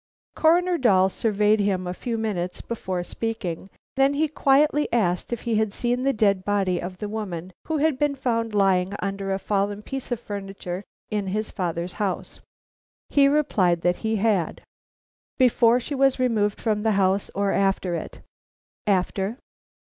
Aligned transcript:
Coroner 0.35 0.79
Dahl 0.79 1.09
surveyed 1.09 1.59
him 1.59 1.85
a 1.85 1.93
few 1.93 2.17
minutes 2.17 2.59
before 2.61 3.03
speaking, 3.03 3.69
then 3.95 4.15
he 4.15 4.27
quietly 4.27 4.91
asked 4.91 5.31
if 5.31 5.41
he 5.41 5.57
had 5.57 5.73
seen 5.75 6.01
the 6.01 6.11
dead 6.11 6.43
body 6.43 6.81
of 6.81 6.97
the 6.97 7.07
woman 7.07 7.53
who 7.67 7.77
had 7.77 7.99
been 7.99 8.15
found 8.15 8.55
lying 8.55 8.95
under 8.97 9.31
a 9.31 9.37
fallen 9.37 9.83
piece 9.83 10.11
of 10.11 10.19
furniture 10.19 10.83
in 11.11 11.27
his 11.27 11.51
father's 11.51 11.93
house. 12.01 12.39
He 13.09 13.27
replied 13.27 13.81
that 13.81 13.97
he 13.97 14.15
had. 14.15 14.63
"Before 15.37 15.79
she 15.79 15.93
was 15.93 16.17
removed 16.17 16.59
from 16.59 16.81
the 16.81 16.93
house 16.93 17.29
or 17.35 17.51
after 17.51 17.93
it?" 17.93 18.21
"After." 18.87 19.37